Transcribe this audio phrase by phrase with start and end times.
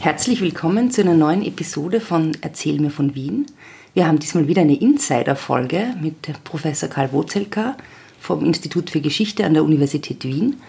[0.00, 3.46] Herzlich willkommen zu einer neuen Episode von Erzähl mir von Wien.
[3.94, 7.76] Wir haben diesmal wieder eine Insider-Folge mit Professor Karl Wozelka
[8.20, 10.60] vom Institut für Geschichte an der Universität Wien.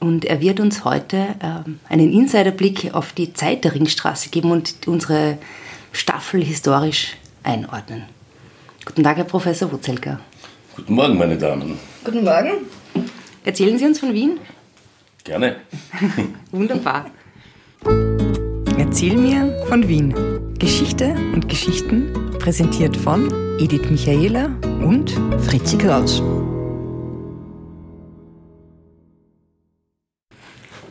[0.00, 4.74] Und er wird uns heute äh, einen Insiderblick auf die Zeit der Ringstraße geben und
[4.88, 5.38] unsere
[5.92, 8.02] Staffel historisch einordnen.
[8.84, 10.18] Guten Tag, Herr Professor Wozelka.
[10.74, 11.78] Guten Morgen, meine Damen.
[12.02, 12.50] Guten Morgen.
[13.44, 14.40] Erzählen Sie uns von Wien?
[15.22, 15.56] Gerne.
[16.50, 17.06] Wunderbar.
[18.88, 20.14] Erzähl mir von Wien.
[20.60, 24.46] Geschichte und Geschichten präsentiert von Edith Michaela
[24.80, 25.10] und
[25.44, 26.22] Fritzi Kraus.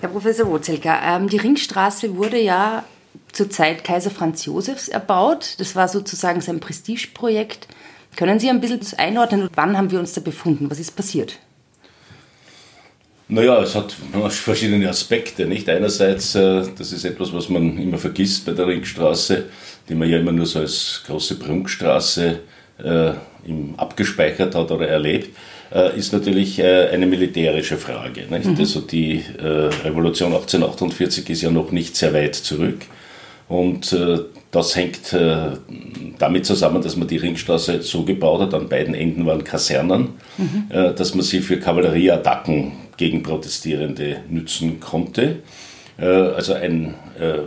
[0.02, 2.84] Herr Professor Wozelka, ähm, die Ringstraße wurde ja
[3.32, 5.56] zur Zeit Kaiser Franz Josefs erbaut.
[5.60, 7.70] Das war sozusagen sein Prestigeprojekt.
[8.18, 10.70] Können Sie ein bisschen einordnen, wann haben wir uns da befunden?
[10.70, 11.40] Was ist passiert?
[13.28, 13.96] Naja, es hat
[14.30, 15.46] verschiedene Aspekte.
[15.46, 15.68] Nicht?
[15.70, 19.46] Einerseits, äh, das ist etwas, was man immer vergisst bei der Ringstraße,
[19.90, 22.40] die man ja immer nur so als große Prunkstraße
[22.84, 23.12] äh,
[23.78, 25.30] abgespeichert hat oder erlebt,
[25.74, 28.24] äh, ist natürlich äh, eine militärische Frage.
[28.30, 28.56] Mhm.
[28.58, 32.82] Also die äh, Revolution 1848 ist ja noch nicht sehr weit zurück.
[33.48, 34.20] Und äh,
[34.52, 35.14] das hängt
[36.18, 40.96] damit zusammen, dass man die Ringstraße so gebaut hat, an beiden Enden waren Kasernen, mhm.
[40.96, 45.38] dass man sie für Kavallerieattacken gegen Protestierende nützen konnte.
[45.98, 47.40] Äh, also ein, äh,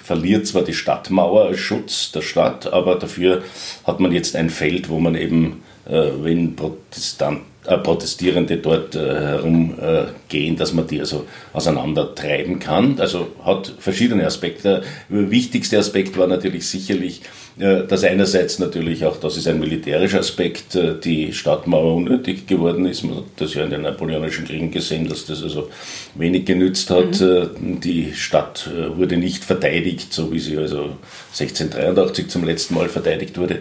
[0.00, 3.42] verliert zwar die Stadtmauer als Schutz der Stadt, aber dafür
[3.84, 10.74] hat man jetzt ein Feld, wo man eben, äh, wenn äh, Protestierende dort herumgehen, dass
[10.74, 13.00] man die also auseinandertreiben kann.
[13.00, 14.82] Also hat verschiedene Aspekte.
[15.08, 17.22] Der wichtigste Aspekt war natürlich sicherlich,
[17.56, 23.04] dass einerseits natürlich auch, das ist ein militärischer Aspekt, die Stadtmauer unnötig geworden ist.
[23.04, 25.68] Man hat das ja in den Napoleonischen Kriegen gesehen, dass das also
[26.16, 27.20] wenig genützt hat.
[27.20, 27.80] Mhm.
[27.80, 30.96] Die Stadt wurde nicht verteidigt, so wie sie also
[31.38, 33.60] 1683 zum letzten Mal verteidigt wurde.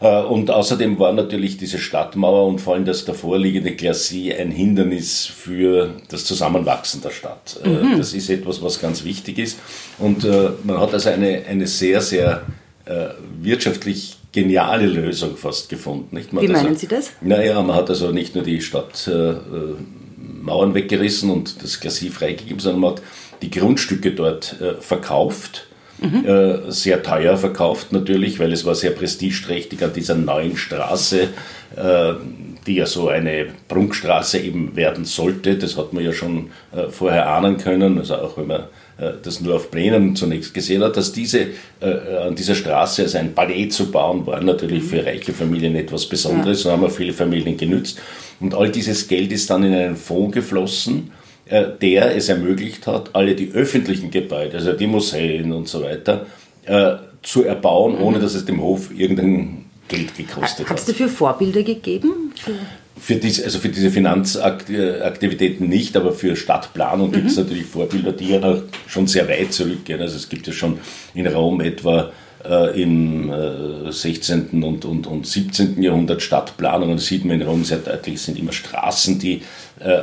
[0.00, 5.26] Äh, und außerdem war natürlich diese Stadtmauer und vor allem das davorliegende Glacis ein Hindernis
[5.26, 7.60] für das Zusammenwachsen der Stadt.
[7.64, 7.98] Äh, mhm.
[7.98, 9.58] Das ist etwas, was ganz wichtig ist.
[9.98, 12.42] Und äh, man hat also eine, eine sehr, sehr
[13.40, 16.16] wirtschaftlich geniale Lösung fast gefunden.
[16.16, 16.32] Nicht?
[16.32, 17.12] Man Wie meinen also, Sie das?
[17.20, 22.90] Naja, man hat also nicht nur die Stadtmauern weggerissen und das Glacis freigegeben, sondern man
[22.92, 23.02] hat
[23.42, 25.68] die Grundstücke dort verkauft
[26.00, 26.24] Mhm.
[26.24, 31.28] Äh, sehr teuer verkauft natürlich, weil es war sehr prestigeträchtig an dieser neuen Straße,
[31.76, 32.12] äh,
[32.66, 35.56] die ja so eine Prunkstraße eben werden sollte.
[35.56, 38.64] Das hat man ja schon äh, vorher ahnen können, also auch wenn man äh,
[39.22, 41.46] das nur auf Plänen zunächst gesehen hat, dass diese,
[41.80, 46.06] äh, an dieser Straße also ein Palais zu bauen, war natürlich für reiche Familien etwas
[46.06, 46.64] Besonderes, ja.
[46.64, 48.00] so haben wir viele Familien genützt.
[48.40, 51.12] Und all dieses Geld ist dann in einen Fonds geflossen,
[51.46, 56.26] äh, der es ermöglicht hat, alle die öffentlichen Gebäude, also die Museen und so weiter,
[56.64, 58.02] äh, zu erbauen, mhm.
[58.02, 60.70] ohne dass es dem Hof irgendein Geld gekostet hat.
[60.70, 62.32] Hat es dafür Vorbilder gegeben?
[62.36, 62.52] Für
[63.00, 67.12] für diese, also für diese Finanzaktivitäten nicht, aber für Stadtplanung mhm.
[67.12, 70.00] gibt es natürlich Vorbilder, die ja noch schon sehr weit zurückgehen.
[70.00, 70.78] Also es gibt ja schon
[71.14, 72.12] in Rom etwa
[72.44, 74.62] äh, im äh, 16.
[74.62, 75.82] Und, und, und 17.
[75.82, 79.42] Jahrhundert Stadtplanungen, das sieht man in Rom sehr deutlich, es sind immer Straßen, die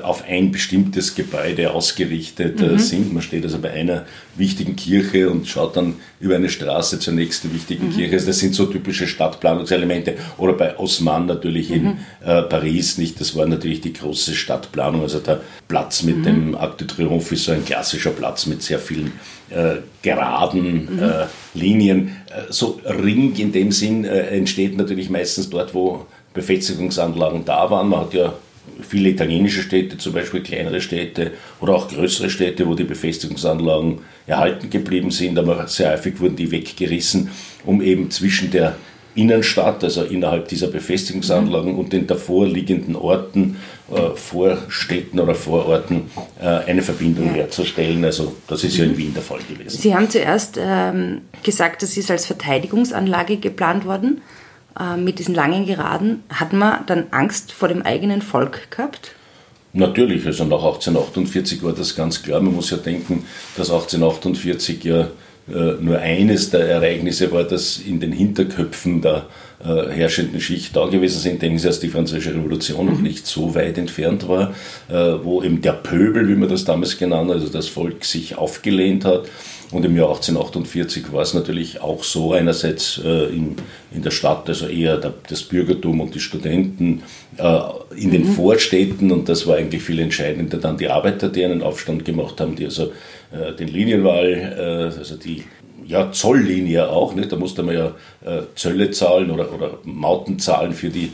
[0.03, 2.79] auf ein bestimmtes Gebäude ausgerichtet äh, mhm.
[2.79, 3.13] sind.
[3.13, 4.05] Man steht also bei einer
[4.35, 7.95] wichtigen Kirche und schaut dann über eine Straße zur nächsten wichtigen mhm.
[7.95, 8.13] Kirche.
[8.13, 10.15] Also das sind so typische Stadtplanungselemente.
[10.37, 11.97] Oder bei Osman natürlich in mhm.
[12.23, 13.19] äh, Paris, nicht?
[13.19, 15.01] Das war natürlich die große Stadtplanung.
[15.01, 16.23] Also der Platz mit mhm.
[16.23, 19.11] dem Arc de Triomphe ist so ein klassischer Platz mit sehr vielen
[19.49, 21.03] äh, geraden mhm.
[21.03, 22.17] äh, Linien.
[22.29, 27.89] Äh, so Ring in dem Sinn äh, entsteht natürlich meistens dort, wo Befestigungsanlagen da waren.
[27.89, 28.33] Man hat ja
[28.81, 31.31] viele italienische Städte, zum Beispiel kleinere Städte
[31.61, 36.51] oder auch größere Städte, wo die Befestigungsanlagen erhalten geblieben sind, aber sehr häufig wurden die
[36.51, 37.29] weggerissen,
[37.65, 38.75] um eben zwischen der
[39.15, 41.79] Innenstadt, also innerhalb dieser Befestigungsanlagen mhm.
[41.79, 43.57] und den davor liegenden Orten,
[43.89, 46.09] äh, Vorstädten oder Vororten
[46.41, 47.33] äh, eine Verbindung ja.
[47.33, 48.03] herzustellen.
[48.03, 49.77] Also das ist ja in Wien der Fall gewesen.
[49.77, 54.21] Sie haben zuerst ähm, gesagt, das ist als Verteidigungsanlage geplant worden
[54.79, 56.23] äh, mit diesen langen Geraden.
[56.29, 59.13] Hat man dann Angst vor dem eigenen Volk gehabt?
[59.73, 62.39] Natürlich, also nach 1848 war das ganz klar.
[62.39, 63.25] Man muss ja denken,
[63.57, 65.07] dass 1848 ja
[65.47, 69.27] äh, nur eines der Ereignisse war, das in den Hinterköpfen der
[69.65, 71.41] äh, herrschenden Schicht da gewesen sind.
[71.41, 74.53] Denken Sie, dass die Französische Revolution noch nicht so weit entfernt war,
[74.89, 78.37] äh, wo eben der Pöbel, wie man das damals genannt hat, also das Volk sich
[78.37, 79.25] aufgelehnt hat.
[79.71, 83.55] Und im Jahr 1848 war es natürlich auch so, einerseits äh, in,
[83.93, 87.01] in der Stadt, also eher der, das Bürgertum und die Studenten
[87.37, 87.59] äh,
[87.97, 88.33] in den mhm.
[88.33, 92.55] Vorstädten, und das war eigentlich viel entscheidender, dann die Arbeiter, die einen Aufstand gemacht haben,
[92.55, 92.91] die also
[93.31, 95.43] äh, den Linienwahl, äh, also die
[95.85, 97.31] ja, Zolllinie auch, nicht?
[97.31, 97.87] da musste man ja
[98.25, 101.11] äh, Zölle zahlen oder, oder Mauten zahlen für die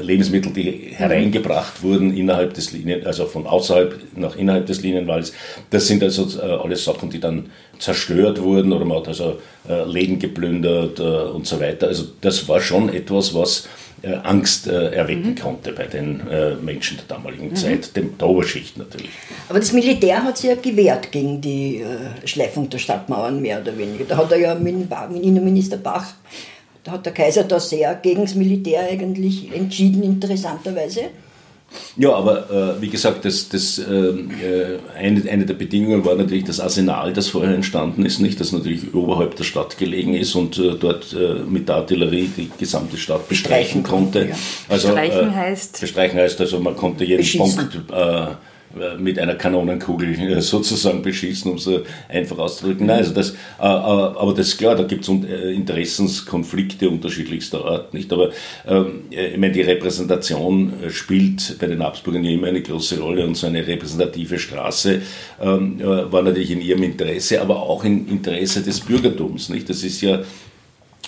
[0.00, 5.32] Lebensmittel, die hereingebracht wurden innerhalb des Linien, also von außerhalb nach innerhalb des Linienwalls.
[5.70, 9.38] Das sind also äh, alles Sachen, die dann zerstört wurden oder man hat also
[9.68, 11.88] äh, Läden geplündert äh, und so weiter.
[11.88, 13.68] Also das war schon etwas, was
[14.04, 15.36] äh, Angst äh, erwecken mhm.
[15.36, 17.56] konnte bei den äh, Menschen der damaligen mhm.
[17.56, 19.10] Zeit, dem, der Oberschicht natürlich.
[19.48, 21.82] Aber das Militär hat sich ja gewehrt gegen die
[22.24, 24.04] Schleifung der Stadtmauern mehr oder weniger.
[24.04, 26.14] Da hat er ja mit, mit Innenminister Bach,
[26.84, 31.10] da hat der Kaiser da sehr gegen das Militär eigentlich entschieden, interessanterweise.
[31.96, 36.44] Ja, aber äh, wie gesagt, das, das, ähm, äh, eine, eine der Bedingungen war natürlich
[36.44, 40.58] das Arsenal, das vorher entstanden ist, nicht, das natürlich oberhalb der Stadt gelegen ist und
[40.58, 44.28] äh, dort äh, mit der Artillerie die gesamte Stadt bestreichen konnte.
[44.28, 44.36] Ja.
[44.68, 45.80] Also, bestreichen heißt?
[45.80, 48.26] Bestreichen heißt also, man konnte jeden Punkt äh, äh,
[48.98, 51.68] mit einer Kanonenkugel äh, sozusagen beschießen, um es
[52.08, 52.86] einfach auszudrücken.
[52.86, 58.12] Nein, also das, äh, aber das ist klar, da gibt es Interessenskonflikte unterschiedlichster Art, nicht?
[58.12, 58.30] Aber
[58.66, 63.36] ähm, ich meine, die Repräsentation spielt bei den Habsburgern ja immer eine große Rolle und
[63.36, 65.02] so eine repräsentative Straße
[65.40, 69.68] ähm, war natürlich in ihrem Interesse, aber auch im Interesse des Bürgertums, nicht?
[69.68, 70.20] Das ist ja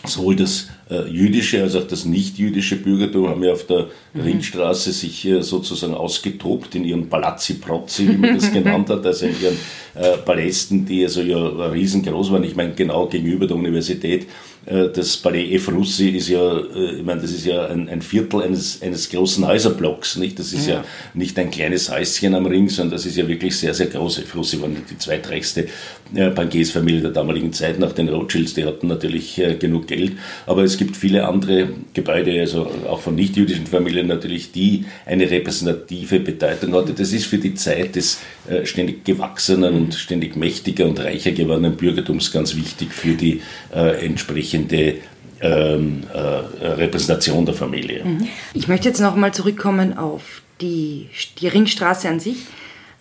[0.05, 4.21] sowohl das äh, jüdische als auch das nicht-jüdische Bürgertum haben ja auf der mhm.
[4.21, 9.27] Ringstraße sich äh, sozusagen ausgetobt in ihren Palazzi Prozzi, wie man das genannt hat, also
[9.27, 9.57] in ihren
[9.95, 12.45] äh, Palästen, die also ja riesengroß waren.
[12.45, 14.27] Ich meine, genau gegenüber der Universität
[14.67, 18.83] das Palais Efrussi ist ja, äh, ich meine, das ist ja ein, ein Viertel eines,
[18.83, 20.41] eines großen Häuserblocks, nicht?
[20.41, 20.75] Das ist ja.
[20.75, 20.85] ja.
[21.15, 24.19] nicht ein kleines Häuschen am Ring, sondern das ist ja wirklich sehr, sehr groß.
[24.19, 25.69] Efrussi war die zweitreichste
[26.15, 30.13] äh, Bankiersfamilie der damaligen Zeit nach den Rothschilds, die hatten natürlich genug Geld,
[30.47, 36.21] aber es gibt viele andere Gebäude, also auch von nicht-jüdischen Familien natürlich, die eine repräsentative
[36.21, 36.93] Bedeutung hatte.
[36.93, 38.21] Das ist für die Zeit des
[38.65, 43.43] ständig gewachsenen und ständig mächtiger und reicher gewordenen Bürgertums ganz wichtig für die
[43.73, 44.95] entsprechende entsprechende
[45.41, 48.05] ähm, äh, Repräsentation der Familie.
[48.05, 48.29] Mhm.
[48.55, 51.09] Ich möchte jetzt nochmal zurückkommen auf die,
[51.39, 52.47] die Ringstraße an sich.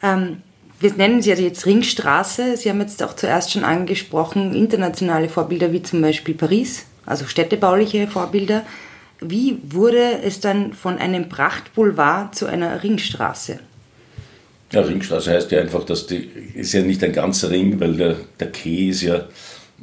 [0.03, 0.37] Ähm,
[0.79, 2.57] wir nennen sie also jetzt Ringstraße.
[2.57, 8.07] Sie haben jetzt auch zuerst schon angesprochen, internationale Vorbilder wie zum Beispiel Paris, also städtebauliche
[8.07, 8.63] Vorbilder.
[9.21, 13.59] Wie wurde es dann von einem Prachtboulevard zu einer Ringstraße?
[14.73, 18.17] Ja, Ringstraße heißt ja einfach, dass die ist ja nicht ein ganzer Ring, weil der,
[18.37, 19.25] der Quai ist ja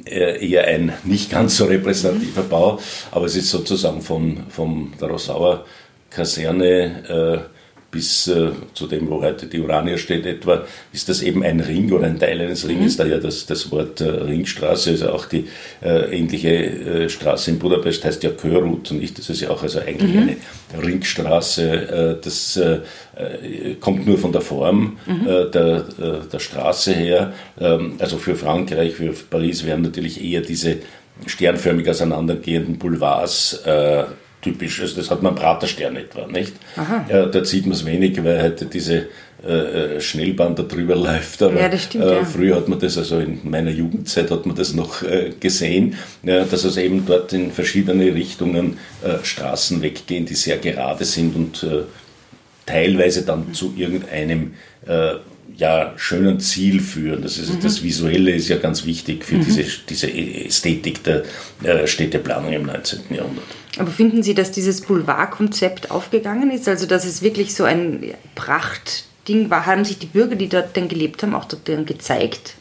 [0.05, 2.79] eher ein nicht ganz so repräsentativer Bau,
[3.11, 5.65] aber es ist sozusagen von, von der Rossauer
[6.09, 7.52] Kaserne äh,
[7.93, 11.91] bis äh, zu dem, wo heute die Urania steht etwa, ist das eben ein Ring
[11.91, 13.03] oder ein Teil eines Ringes, mhm.
[13.03, 15.45] daher das, das Wort äh, Ringstraße, also auch die
[15.81, 19.61] äh, ähnliche äh, Straße in Budapest heißt ja Körut und nicht, das ist ja auch
[19.61, 20.35] also eigentlich mhm.
[20.73, 22.79] eine Ringstraße, äh, das äh,
[23.79, 25.51] kommt nur von der Form mhm.
[25.53, 25.83] der,
[26.31, 30.77] der Straße her, ähm, also für Frankreich, für Paris wären natürlich eher diese
[31.27, 33.61] sternförmig auseinandergehenden Boulevards
[34.43, 34.81] typisch.
[34.81, 36.53] Also das hat man Praterstern etwa, nicht?
[37.09, 39.07] Ja, dort sieht man es wenig, weil heute diese
[39.45, 41.41] äh, äh, Schnellbahn da drüber läuft.
[41.43, 42.23] Aber ja, stimmt, äh, ja.
[42.23, 46.45] früher hat man das, also in meiner Jugendzeit hat man das noch äh, gesehen, ja,
[46.45, 51.63] dass es eben dort in verschiedene Richtungen äh, Straßen weggehen, die sehr gerade sind und
[51.63, 51.83] äh,
[52.65, 54.53] teilweise dann zu irgendeinem
[55.57, 57.21] ja, schönen Ziel führen.
[57.21, 57.61] Das, ist, mhm.
[57.61, 59.45] das Visuelle ist ja ganz wichtig für mhm.
[59.45, 61.23] diese, diese Ästhetik der
[61.85, 63.01] Städteplanung im 19.
[63.09, 63.45] Jahrhundert.
[63.77, 66.67] Aber finden Sie, dass dieses Boulevardkonzept aufgegangen ist?
[66.67, 69.65] Also, dass es wirklich so ein Prachtding war?
[69.65, 72.53] Haben sich die Bürger, die dort dann gelebt haben, auch dort dann gezeigt?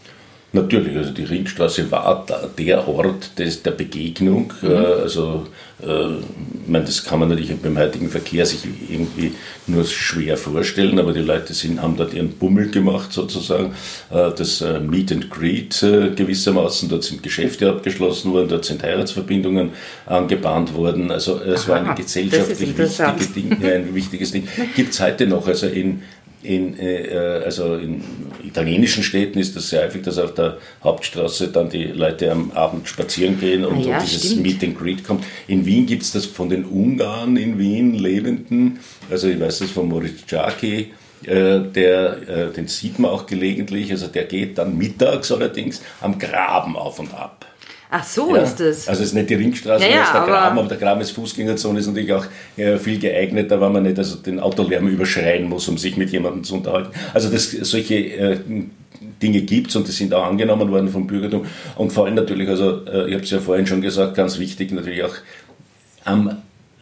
[0.55, 2.27] Natürlich, also die Ringstraße war
[2.59, 4.53] der Ort des, der Begegnung.
[4.61, 4.71] Mhm.
[4.71, 5.47] Äh, also,
[5.83, 9.33] äh, ich meine, das kann man natürlich beim heutigen Verkehr sich irgendwie
[9.67, 13.73] nur schwer vorstellen, aber die Leute sind, haben dort ihren Bummel gemacht sozusagen.
[14.11, 19.71] Äh, das Meet and Greet gewissermaßen, dort sind Geschäfte abgeschlossen worden, dort sind Heiratsverbindungen
[20.05, 21.11] angebahnt worden.
[21.11, 24.47] Also es Aha, war ein gesellschaftlich wichtige Ding, ein wichtiges Ding.
[24.77, 26.03] Gibt es heute noch, also in
[26.43, 28.03] in, äh, also in
[28.45, 32.89] italienischen Städten ist das sehr häufig, dass auf der Hauptstraße dann die Leute am Abend
[32.89, 34.43] spazieren gehen und, ja, und dieses stimmt.
[34.43, 35.25] Meet and Greet kommt.
[35.47, 38.81] In Wien gibt es das von den Ungarn in Wien Lebenden,
[39.11, 40.93] also ich weiß das von Moritz Czaki,
[41.25, 46.19] äh, der, äh, den sieht man auch gelegentlich, also der geht dann mittags allerdings am
[46.19, 47.47] Graben auf und ab.
[47.95, 48.43] Ach so ja.
[48.43, 48.89] ist das.
[48.89, 50.79] Also es ist nicht die Ringstraße, Ja, ja, es ist der aber- Graben, aber der
[50.79, 52.25] Graben ist Fußgängerzone, ist natürlich auch
[52.57, 56.43] äh, viel geeigneter, weil man nicht also den Autolärm überschreien muss, um sich mit jemandem
[56.43, 56.91] zu unterhalten.
[57.13, 58.39] Also das, solche äh,
[59.23, 61.45] Dinge gibt es und die sind auch angenommen worden vom Bürgertum.
[61.77, 64.73] Und vor allem natürlich, also äh, ich habe es ja vorhin schon gesagt, ganz wichtig
[64.73, 65.15] natürlich auch
[66.05, 66.39] am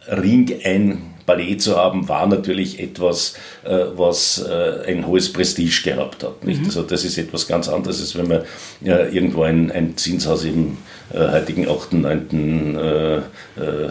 [0.07, 6.23] Ring ein Palais zu haben, war natürlich etwas, äh, was äh, ein hohes Prestige gehabt
[6.23, 6.43] hat.
[6.43, 6.61] Nicht?
[6.65, 8.41] Also das ist etwas ganz anderes, als wenn man
[8.83, 10.73] äh, irgendwo ein, ein Zinshaus im äh,
[11.13, 13.21] heutigen 8., 9., äh, äh,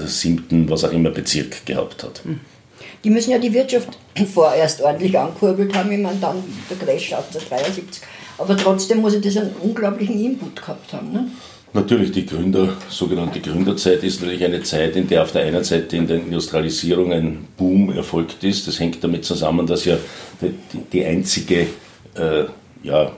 [0.05, 2.23] 7., was auch immer Bezirk gehabt hat.
[3.05, 3.99] Die müssen ja die Wirtschaft
[4.35, 5.91] vorerst ordentlich ankurbelt haben.
[5.93, 8.03] Ich meine, dann der Crash 1873.
[8.39, 11.13] Aber trotzdem muss ich das einen unglaublichen Input gehabt haben.
[11.13, 11.31] Ne?
[11.73, 15.97] Natürlich, die Gründer, sogenannte Gründerzeit ist natürlich eine Zeit, in der auf der einen Seite
[15.97, 18.67] in der Industrialisierung ein Boom erfolgt ist.
[18.67, 19.97] Das hängt damit zusammen, dass ja
[20.41, 20.53] die,
[20.93, 21.69] die einzige
[22.15, 22.45] äh,
[22.83, 23.13] ja,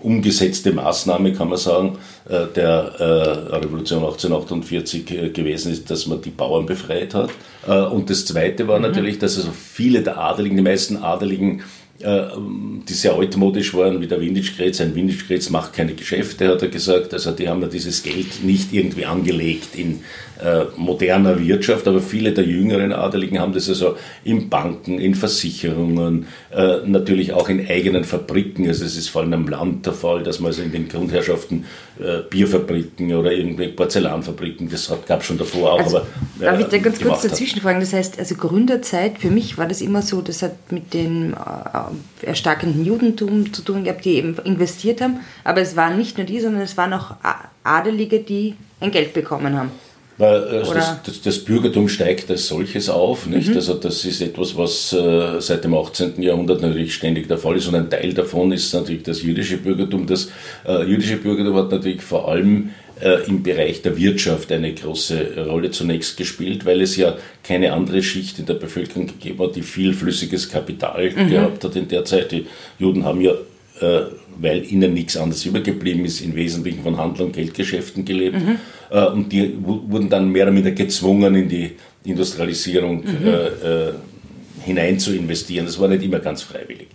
[0.00, 6.20] umgesetzte Maßnahme, kann man sagen, äh, der äh, Revolution 1848 äh, gewesen ist, dass man
[6.22, 7.30] die Bauern befreit hat.
[7.66, 11.62] Äh, Und das Zweite war natürlich, dass also viele der Adeligen, die meisten Adeligen, äh,
[12.02, 14.80] die sehr altmodisch waren, wie der Windischkretz.
[14.80, 17.12] Ein Windischkretz macht keine Geschäfte, hat er gesagt.
[17.12, 20.00] Also die haben ja dieses Geld nicht irgendwie angelegt in
[20.42, 26.26] äh, moderner Wirtschaft, aber viele der jüngeren Adeligen haben das also in Banken, in Versicherungen,
[26.50, 28.66] äh, natürlich auch in eigenen Fabriken.
[28.66, 31.64] Also es ist vor allem am Land der Fall, dass man also in den Grundherrschaften
[32.00, 36.06] äh, Bierfabriken oder irgendwelche Porzellanfabriken, das gab es schon davor auch, Also, aber
[36.40, 37.80] darf ich da ganz kurz dazwischen fragen?
[37.80, 41.36] Das heißt, also Gründerzeit, für mich war das immer so, das hat mit dem äh,
[42.22, 45.20] erstarkenden Judentum zu tun gehabt, die eben investiert haben.
[45.44, 47.16] Aber es waren nicht nur die, sondern es waren auch
[47.64, 49.70] Adelige, die ein Geld bekommen haben.
[50.18, 53.48] Weil also das, das, das Bürgertum steigt als solches auf, nicht?
[53.48, 53.56] Mhm.
[53.56, 56.20] Also das ist etwas, was äh, seit dem 18.
[56.22, 60.06] Jahrhundert natürlich ständig der Fall ist und ein Teil davon ist natürlich das jüdische Bürgertum.
[60.06, 60.30] Das
[60.66, 65.70] äh, jüdische Bürgertum hat natürlich vor allem äh, im Bereich der Wirtschaft eine große Rolle
[65.70, 69.94] zunächst gespielt, weil es ja keine andere Schicht in der Bevölkerung gegeben hat, die viel
[69.94, 71.30] flüssiges Kapital Mhm.
[71.30, 72.30] gehabt hat in der Zeit.
[72.32, 72.46] Die
[72.78, 73.32] Juden haben ja
[73.82, 74.02] äh,
[74.40, 78.36] weil ihnen nichts anderes übergeblieben ist, im Wesentlichen von Handel und Geldgeschäften gelebt.
[78.90, 81.72] Äh, Und die wu- wurden dann mehr oder minder gezwungen, in die
[82.04, 83.92] Industrialisierung äh, äh,
[84.64, 85.66] hinein zu investieren.
[85.66, 86.86] Das war nicht immer ganz freiwillig.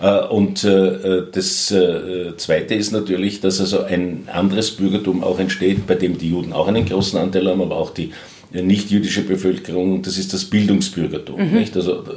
[0.00, 1.66] Äh, Und äh, das
[2.36, 6.68] Zweite ist natürlich, dass also ein anderes Bürgertum auch entsteht, bei dem die Juden auch
[6.68, 8.10] einen großen Anteil haben, aber auch die
[8.52, 11.40] nicht-jüdische Bevölkerung, das ist das Bildungsbürgertum.
[11.54, 11.74] Nicht?
[11.76, 12.12] Also da-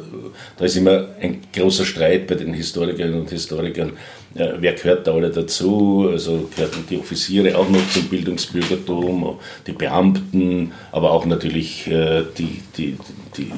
[0.57, 3.93] da ist immer ein großer Streit bei den Historikerinnen und Historikern,
[4.37, 6.07] äh, wer gehört da alle dazu?
[6.11, 12.61] Also gehörten die Offiziere auch noch zum Bildungsbürgertum, die Beamten, aber auch natürlich äh, die,
[12.77, 12.97] die,
[13.37, 13.51] die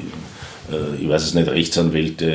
[0.99, 2.25] ich weiß es nicht, Rechtsanwälte,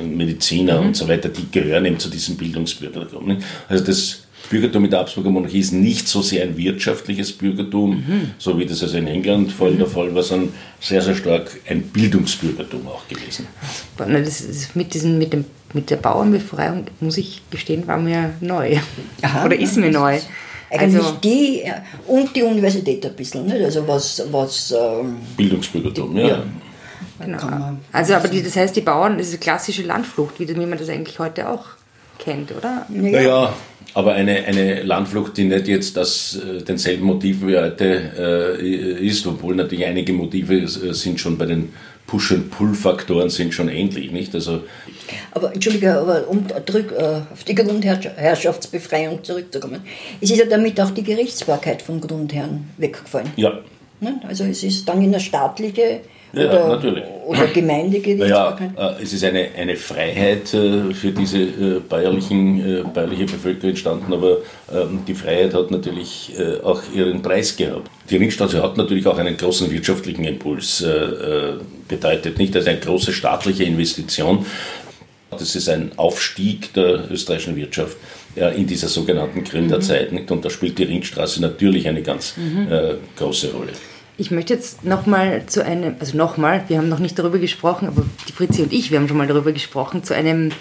[0.00, 3.38] äh, Mediziner und so weiter, die gehören eben zu diesem Bildungsbürgertum.
[3.68, 8.02] Also das Bürgertum in der Habsburger Monarchie ist nicht so sehr ein wirtschaftliches Bürgertum,
[8.38, 11.50] so wie das also in England vor allem der Fall war, sondern sehr, sehr stark
[11.68, 13.46] ein Bildungsbürgertum auch gewesen.
[13.98, 18.34] Na, Das ist mit, diesen, mit, dem, mit der Bauernbefreiung, muss ich gestehen, war mir
[18.40, 18.76] neu.
[19.22, 20.18] Aha, Oder ist mir neu.
[20.70, 21.72] Eigentlich Also, die äh,
[22.06, 23.46] und die Universität ein bisschen.
[23.46, 23.62] Nicht?
[23.62, 26.28] Also was, was ähm, Bildungsbürgertum, ja.
[26.28, 26.42] Ja.
[27.24, 27.78] Genau.
[27.92, 30.78] also aber die, das heißt, die Bauern, das ist eine klassische Landflucht, wie, wie man
[30.78, 31.64] das eigentlich heute auch
[32.18, 32.86] kennt, oder?
[32.88, 33.52] Naja,
[33.94, 39.26] aber eine, eine Landflucht, die nicht jetzt das, äh, denselben Motiven wie heute äh, ist,
[39.26, 41.72] obwohl natürlich einige Motive äh, sind schon bei den
[42.06, 44.34] Push-and-Pull-Faktoren sind schon ähnlich, nicht?
[44.34, 44.62] Also
[45.30, 49.80] Aber entschuldige, aber um zurück äh, auf die Grundherrschaftsbefreiung zurückzukommen.
[50.20, 53.30] Es ist ja damit auch die Gerichtsbarkeit von Grundherren weggefallen.
[53.36, 53.60] ja,
[54.02, 54.20] Ne?
[54.26, 56.00] Also es ist dann in eine staatliche
[56.32, 57.04] Ja, oder, natürlich.
[57.26, 58.70] oder naja, Gemeindegerichtsbarkeit.
[58.78, 64.12] äh, es ist eine, eine Freiheit äh, für diese äh, bäuerlichen, äh, bäuerliche Bevölkerung entstanden,
[64.12, 64.38] aber
[64.74, 66.32] ähm, die Freiheit hat natürlich
[66.64, 67.90] auch ihren Preis gehabt.
[68.08, 70.84] Die Ringstraße hat natürlich auch einen großen wirtschaftlichen Impuls
[71.88, 72.54] bedeutet, nicht?
[72.56, 74.46] Also eine große staatliche Investition.
[75.30, 77.96] Das ist ein Aufstieg der österreichischen Wirtschaft
[78.56, 80.12] in dieser sogenannten Gründerzeit.
[80.12, 80.30] Nicht?
[80.30, 82.34] Und da spielt die Ringstraße natürlich eine ganz
[82.70, 83.72] äh, große Rolle.
[84.22, 88.04] Ich möchte jetzt nochmal zu einem, also nochmal, wir haben noch nicht darüber gesprochen, aber
[88.28, 90.52] die Fritzi und ich, wir haben schon mal darüber gesprochen, zu einem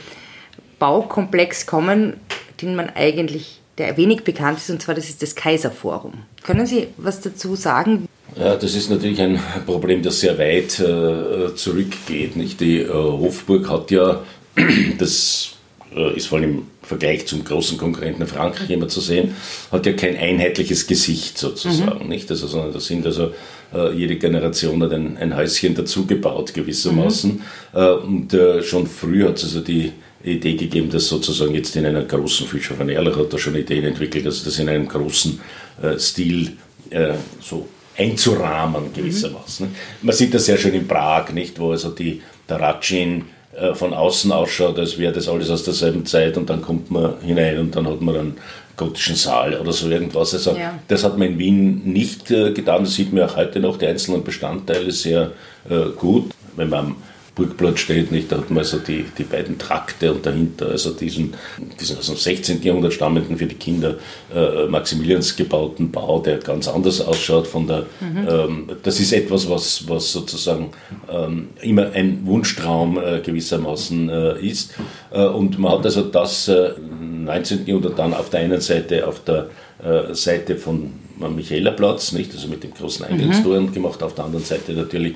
[0.79, 2.13] Baukomplex kommen,
[2.59, 6.13] den man eigentlich, der wenig bekannt ist, und zwar das ist das Kaiserforum.
[6.41, 8.07] Können Sie was dazu sagen?
[8.35, 12.35] Ja, das ist natürlich ein Problem, das sehr weit äh, zurückgeht.
[12.35, 12.61] Nicht?
[12.61, 14.23] Die äh, Hofburg hat ja,
[14.97, 15.51] das
[15.95, 19.35] äh, ist vor allem Vergleich zum großen Konkurrenten Frankreich immer zu sehen,
[19.71, 22.09] hat ja kein einheitliches Gesicht sozusagen.
[22.09, 22.29] Nicht?
[22.31, 23.33] Also, sondern da sind also
[23.73, 27.41] äh, jede Generation hat ein, ein Häuschen dazugebaut gewissermaßen.
[27.73, 31.85] Äh, und äh, schon früh hat es also die Idee gegeben, das sozusagen jetzt in
[31.85, 35.39] einer großen, Fischer von Ehrlich hat da schon Ideen entwickelt, also das in einem großen
[35.81, 36.57] äh, Stil
[36.89, 39.67] äh, so einzurahmen gewissermaßen.
[39.67, 39.75] Mhm.
[40.01, 43.93] Man sieht das sehr schön in Prag, nicht, wo also die, der Ratschin äh, von
[43.93, 47.75] außen ausschaut, als wäre das alles aus derselben Zeit und dann kommt man hinein und
[47.75, 48.37] dann hat man einen
[48.77, 50.33] gotischen Saal oder so irgendwas.
[50.33, 50.79] Also ja.
[50.87, 53.87] das hat man in Wien nicht äh, getan, das sieht man auch heute noch, die
[53.87, 55.31] einzelnen Bestandteile sehr
[55.69, 56.31] äh, gut.
[56.55, 56.95] Wenn man am
[57.33, 58.31] Burgplatz steht, nicht?
[58.31, 61.33] da hat man also die, die beiden Trakte und dahinter also diesen,
[61.79, 62.61] diesen aus dem 16.
[62.61, 63.95] Jahrhundert stammenden für die Kinder
[64.35, 68.27] äh, Maximilians gebauten Bau, der ganz anders ausschaut von der, mhm.
[68.29, 70.71] ähm, das ist etwas, was, was sozusagen
[71.09, 74.73] ähm, immer ein Wunschtraum äh, gewissermaßen äh, ist
[75.11, 77.65] äh, und man hat also das äh, 19.
[77.65, 79.49] Jahrhundert dann auf der einen Seite auf der
[79.83, 80.91] äh, Seite von
[81.29, 83.73] Michaelerplatz, nicht, also mit dem großen Eingangstor mhm.
[83.73, 85.15] gemacht, auf der anderen Seite natürlich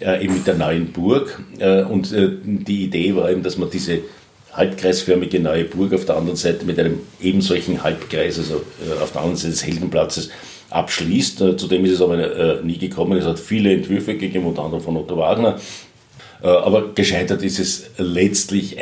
[0.00, 1.40] äh, eben mit der neuen Burg.
[1.58, 4.00] Äh, und äh, die Idee war eben, dass man diese
[4.52, 9.12] halbkreisförmige neue Burg auf der anderen Seite mit einem eben solchen Halbkreis, also äh, auf
[9.12, 10.30] der anderen Seite des Heldenplatzes,
[10.70, 11.40] abschließt.
[11.42, 13.18] Äh, Zudem ist es aber äh, nie gekommen.
[13.18, 15.58] Es hat viele Entwürfe gegeben, unter anderem von Otto Wagner.
[16.42, 18.76] Aber gescheitert ist es letztlich,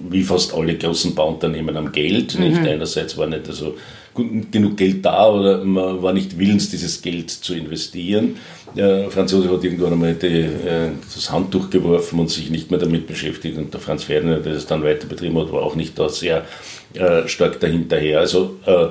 [0.00, 2.36] wie fast alle großen Bauunternehmen, am Geld.
[2.36, 2.44] Mhm.
[2.44, 2.58] Nicht?
[2.58, 3.76] Einerseits war nicht also
[4.14, 8.36] genug Geld da oder man war nicht willens, dieses Geld zu investieren.
[8.76, 12.80] Der Franz Josef hat irgendwann einmal die, äh, das Handtuch geworfen und sich nicht mehr
[12.80, 13.58] damit beschäftigt.
[13.58, 16.44] Und der Franz Ferdinand, der es dann weiter betrieben hat, war auch nicht da sehr
[16.94, 18.20] äh, stark dahinterher.
[18.20, 18.86] Also äh,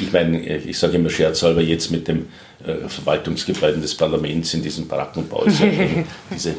[0.00, 2.26] ich meine, ich sage immer scherzhalber, jetzt mit dem
[2.88, 5.66] Verwaltungsgebäuden des Parlaments in diesem Brackenbau ist ja
[6.32, 6.54] diese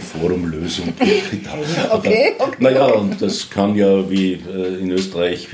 [0.00, 0.94] Forumlösung.
[1.90, 2.58] okay, okay.
[2.58, 4.40] Naja, und das kann ja wie
[4.80, 5.48] in Österreich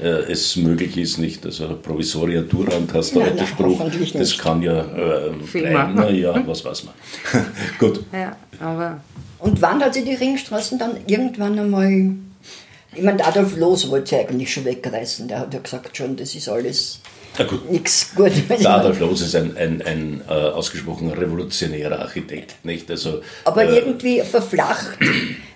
[0.00, 1.44] äh, es möglich ist, nicht?
[1.44, 3.80] Also Provisoria Durant hast du heute Spruch,
[4.14, 5.94] das kann ja äh, bleiben.
[5.94, 6.94] Na ja, was weiß man.
[7.78, 8.04] Gut.
[8.12, 9.00] Ja, aber
[9.38, 12.14] Und wann hat sie die Ringstraßen dann irgendwann einmal
[12.94, 15.28] ich meine, Adolf Loos wollte sie eigentlich schon wegreißen.
[15.28, 17.00] Der hat ja gesagt schon, das ist alles
[17.70, 18.32] nichts gut.
[18.48, 22.56] Der Adolf Loos ist ein, ein, ein äh, ausgesprochen revolutionärer Architekt.
[22.64, 22.90] Nicht?
[22.90, 24.98] Also, Aber äh, irgendwie verflacht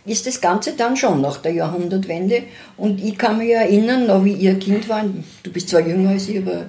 [0.07, 2.43] ist das Ganze dann schon nach der Jahrhundertwende.
[2.77, 5.05] Und ich kann mich erinnern, noch wie ihr Kind war,
[5.43, 6.67] du bist zwar jünger als ich, aber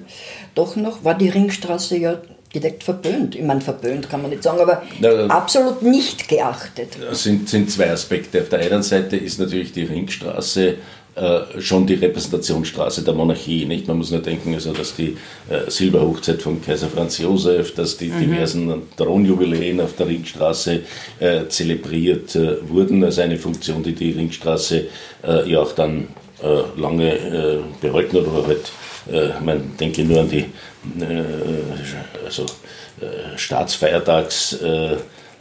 [0.54, 2.18] doch noch, war die Ringstraße ja
[2.54, 3.34] direkt verböhnt.
[3.34, 6.96] Ich meine, verböhnt kann man nicht sagen, aber Na, absolut nicht geachtet.
[6.98, 8.40] Das sind, sind zwei Aspekte.
[8.40, 10.76] Auf der einen Seite ist natürlich die Ringstraße
[11.16, 13.64] äh, schon die Repräsentationsstraße der Monarchie.
[13.64, 13.88] Nicht?
[13.88, 15.16] Man muss nur denken, also, dass die
[15.48, 18.20] äh, Silberhochzeit von Kaiser Franz Josef, dass die mhm.
[18.20, 20.80] diversen Thronjubiläen auf der Ringstraße
[21.18, 24.88] äh, zelebriert äh, wurden, als eine Funktion, die die Ringstraße
[25.26, 26.08] äh, ja auch dann
[26.76, 28.70] lange behalten hat, oder halt,
[29.42, 30.44] man denke nur an die
[32.26, 32.44] also,
[33.36, 34.58] Staatsfeiertags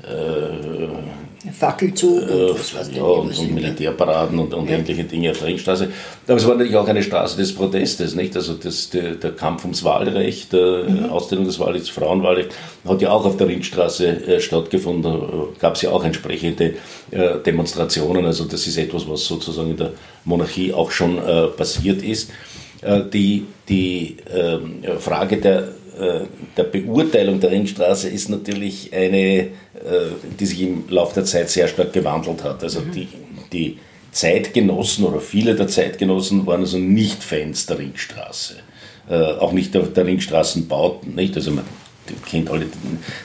[0.04, 4.78] äh, Fackelzug und, äh, was ja, und, und Militärparaden und, und ja.
[4.78, 5.90] ähnliche Dinge auf der Ringstraße.
[6.28, 8.36] Aber es war natürlich auch eine Straße des Protestes, nicht?
[8.36, 11.10] Also das, der, der Kampf ums Wahlrecht, der mhm.
[11.10, 12.52] Ausdehnung des Wahlrechts, Frauenwahlrecht,
[12.88, 15.04] hat ja auch auf der Ringstraße äh, stattgefunden.
[15.04, 15.30] Da
[15.60, 16.76] gab es ja auch entsprechende
[17.12, 18.26] äh, Demonstrationen.
[18.26, 19.92] Also das ist etwas, was sozusagen in der
[20.24, 22.32] Monarchie auch schon äh, passiert ist.
[22.86, 25.70] Äh, die die ähm, Frage der
[26.00, 29.48] äh, der Beurteilung der Ringstraße ist natürlich eine, äh,
[30.40, 32.62] die sich im Laufe der Zeit sehr stark gewandelt hat.
[32.62, 32.92] Also mhm.
[32.92, 33.08] die,
[33.52, 33.78] die
[34.12, 38.56] Zeitgenossen oder viele der Zeitgenossen waren also nicht Fans der Ringstraße.
[39.40, 41.14] Auch nicht der, der Ringstraßenbauten.
[41.14, 41.36] Nicht?
[41.36, 41.66] Also man
[42.28, 42.66] kennt alle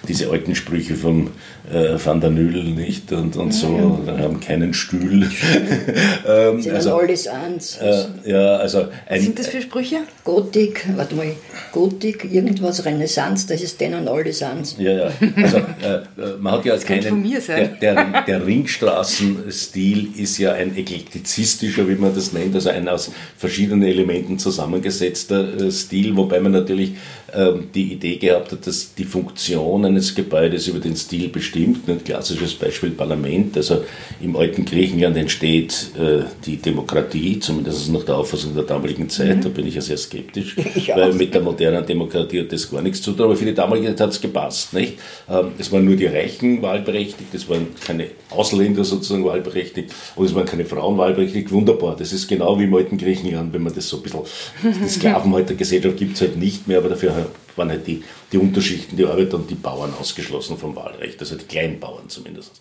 [0.07, 1.31] diese alten Sprüche vom
[1.73, 4.19] äh, Van der Nüll nicht und, und so, ja.
[4.19, 5.23] haben keinen Stuhl.
[6.29, 7.79] ähm, Sind also, alles eins.
[7.79, 9.99] Äh, ja, also ein, Was sind das für Sprüche?
[10.25, 11.33] Gotik, warte mal,
[11.73, 14.77] Gotik, irgendwas, Renaissance, das ist denen alles eins.
[14.79, 16.01] Ja, ja, also äh,
[16.41, 17.77] man hat ja das keinen, von mir sein.
[17.81, 23.11] Der, der, der Ringstraßenstil ist ja ein eklektizistischer, wie man das nennt, also ein aus
[23.37, 26.95] verschiedenen Elementen zusammengesetzter äh, Stil, wobei man natürlich
[27.33, 31.60] ähm, die Idee gehabt hat, dass die Funktion eines Gebäudes über den Stil bestimmt.
[31.65, 33.57] Ein klassisches Beispiel Parlament.
[33.57, 33.85] Also
[34.21, 39.39] im alten Griechenland entsteht äh, die Demokratie, zumindest nach der Auffassung der damaligen Zeit.
[39.39, 39.41] Mhm.
[39.43, 42.83] Da bin ich ja sehr skeptisch, ich weil mit der modernen Demokratie hat das gar
[42.83, 43.27] nichts zu tun.
[43.27, 44.73] Aber für die damalige Zeit hat es gepasst.
[44.73, 44.99] Nicht?
[45.29, 50.35] Ähm, es waren nur die Reichen wahlberechtigt, es waren keine Ausländer sozusagen wahlberechtigt und es
[50.35, 51.51] waren keine Frauen wahlberechtigt.
[51.51, 51.97] Wunderbar.
[51.97, 54.21] Das ist genau wie im alten Griechenland, wenn man das so ein bisschen,
[54.63, 57.15] die Sklavenhaltergesellschaft gibt es halt nicht mehr, aber dafür
[57.61, 61.45] waren halt die, die Unterschichten, die Arbeiter und die Bauern ausgeschlossen vom Wahlrecht, also die
[61.45, 62.61] Kleinbauern zumindest.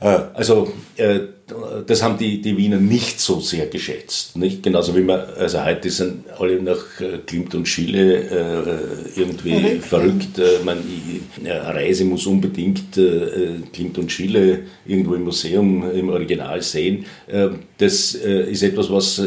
[0.00, 1.20] Äh, also äh,
[1.86, 4.36] das haben die, die Wiener nicht so sehr geschätzt.
[4.36, 4.62] Nicht?
[4.62, 10.36] Genauso wie man, also heute sind alle nach äh, Klimt und Schiele äh, irgendwie verrückt.
[10.36, 10.38] verrückt.
[10.38, 10.78] Äh, man,
[11.38, 17.06] eine Reise muss unbedingt äh, Klimt und Schiele irgendwo im Museum im Original sehen.
[17.26, 19.20] Äh, das äh, ist etwas, was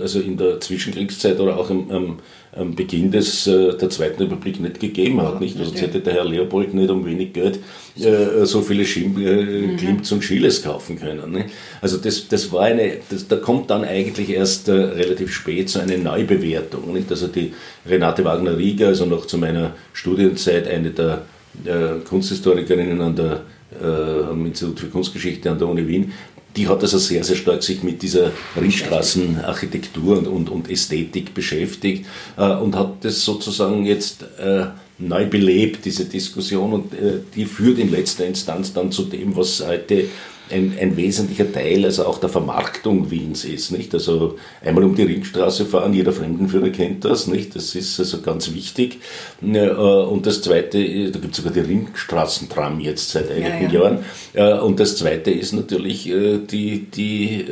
[0.00, 2.18] also in der Zwischenkriegszeit oder auch im,
[2.56, 5.40] am, Beginn des, der Zweiten Republik nicht gegeben hat.
[5.40, 5.58] Nicht?
[5.58, 7.60] Also hätte der Herr Leopold nicht um wenig Geld
[7.96, 9.76] so viele Schim mhm.
[9.76, 11.32] Klimts und Schiles kaufen können.
[11.32, 11.46] Ne?
[11.80, 15.80] Also das, das war eine, das, da kommt dann eigentlich erst äh, relativ spät so
[15.80, 16.92] eine Neubewertung.
[16.92, 17.10] Nicht?
[17.10, 17.54] Also die
[17.88, 21.22] Renate Wagner-Rieger, also noch zu meiner Studienzeit eine der
[21.64, 23.40] äh, Kunsthistorikerinnen an der,
[23.80, 26.12] äh, am Institut für Kunstgeschichte an der Uni Wien,
[26.56, 32.06] die hat also sehr, sehr stark sich mit dieser Ringstraßenarchitektur und, und, und Ästhetik beschäftigt
[32.36, 34.66] äh, und hat das sozusagen jetzt äh,
[34.98, 39.62] neu belebt, diese Diskussion, und äh, die führt in letzter Instanz dann zu dem, was
[39.66, 40.06] heute
[40.50, 43.70] ein, ein, wesentlicher Teil also auch der Vermarktung Wiens ist.
[43.72, 43.92] Nicht?
[43.94, 47.54] Also einmal um die Ringstraße fahren, jeder Fremdenführer kennt das, nicht?
[47.54, 48.98] das ist also ganz wichtig.
[49.42, 53.80] Äh, und das Zweite, da gibt es sogar die Ringstraßentram jetzt seit einigen ja, ja.
[53.80, 53.98] Jahren.
[54.34, 57.44] Äh, und das Zweite ist natürlich äh, die, die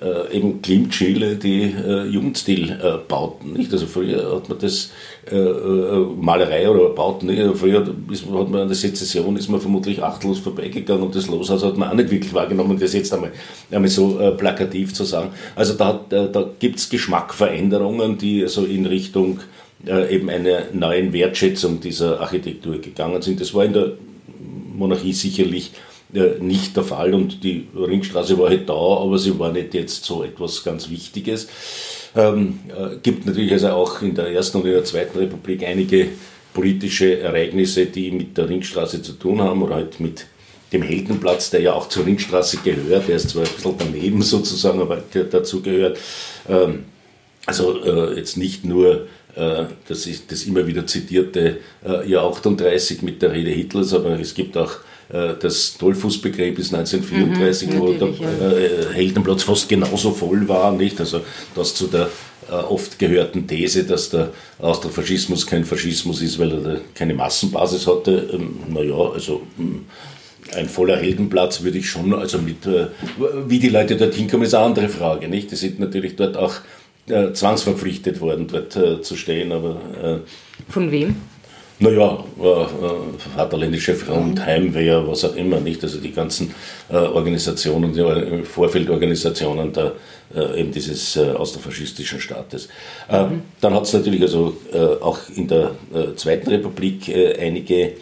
[0.00, 3.54] äh, eben Klimt-Chile, die äh, Jugendstil-Bauten.
[3.54, 3.72] Nicht?
[3.72, 4.90] Also früher hat man das
[5.30, 7.40] äh, äh, Malerei oder Bauten, nicht?
[7.40, 11.28] Also früher ist, hat man an der Sezession ist man vermutlich achtlos vorbeigegangen und das
[11.28, 13.32] Loshaus hat man auch nicht wirklich wahrgenommen, das jetzt einmal,
[13.70, 15.30] einmal so äh, plakativ zu sagen.
[15.54, 19.40] Also da, da, gibt es Geschmackveränderungen, die also in Richtung
[19.86, 23.40] äh, eben einer neuen Wertschätzung dieser Architektur gegangen sind.
[23.40, 23.92] Das war in der
[24.74, 25.95] Monarchie sicherlich äh,
[26.40, 30.22] nicht der Fall und die Ringstraße war halt da, aber sie war nicht jetzt so
[30.22, 31.48] etwas ganz Wichtiges.
[32.14, 36.08] Ähm, äh, gibt natürlich also auch in der Ersten und in der Zweiten Republik einige
[36.54, 40.26] politische Ereignisse, die mit der Ringstraße zu tun haben oder halt mit
[40.72, 44.80] dem Heldenplatz, der ja auch zur Ringstraße gehört, der ist zwar ein bisschen daneben sozusagen,
[44.80, 45.98] aber dazu gehört.
[46.48, 46.84] Ähm,
[47.44, 53.02] also äh, jetzt nicht nur äh, das ist das immer wieder zitierte äh, Jahr 38
[53.02, 54.72] mit der Rede Hitlers, aber es gibt auch
[55.08, 58.90] das Dollfußbegräbnis 1934, mhm, wo der ja.
[58.92, 60.98] Heldenplatz fast genauso voll war, nicht?
[60.98, 61.20] Also
[61.54, 62.08] das zu der
[62.48, 68.30] oft gehörten These, dass der Austrofaschismus kein Faschismus ist, weil er keine Massenbasis hatte.
[68.32, 69.84] Ähm, naja, also hm,
[70.54, 72.68] ein voller Heldenplatz würde ich schon, also mit,
[73.48, 75.50] wie die Leute dorthin kommen, ist eine andere Frage, nicht?
[75.50, 76.54] Die sind natürlich dort auch
[77.08, 79.52] äh, zwangsverpflichtet worden, dort äh, zu stehen.
[79.52, 81.16] Aber, äh, Von wem?
[81.78, 85.82] Naja, äh, Vaterländische Front, Heimwehr, was auch immer, nicht?
[85.82, 86.54] Also die ganzen
[86.88, 89.92] äh, Organisationen, die äh, Vorfeldorganisationen der,
[90.34, 92.68] äh, eben dieses äh, außerfaschistischen Staates.
[93.10, 93.42] Äh, mhm.
[93.60, 94.56] Dann hat es natürlich also
[95.00, 95.72] auch in der
[96.16, 97.92] Zweiten Republik einige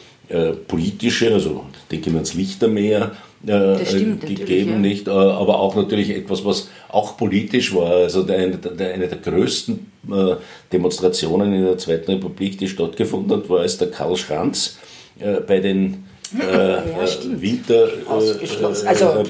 [0.66, 3.12] politische, also denke ich ans Lichtermeer,
[3.47, 4.79] äh, stimmt, gegeben, ja.
[4.79, 5.07] nicht?
[5.07, 7.90] Äh, aber auch natürlich etwas, was auch politisch war.
[7.90, 10.37] Also der, der, eine der größten äh,
[10.73, 14.79] Demonstrationen in der Zweiten Republik, die stattgefunden hat, war als der Karl Schranz
[15.18, 16.05] äh, bei den
[16.40, 18.35] äh, ja, Winter, also,